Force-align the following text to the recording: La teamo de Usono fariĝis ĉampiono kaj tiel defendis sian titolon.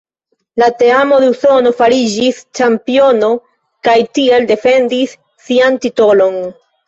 La 0.61 0.67
teamo 0.77 1.17
de 1.23 1.27
Usono 1.33 1.71
fariĝis 1.81 2.39
ĉampiono 2.59 3.29
kaj 3.89 3.95
tiel 4.21 4.49
defendis 4.53 5.13
sian 5.49 5.77
titolon. 5.85 6.41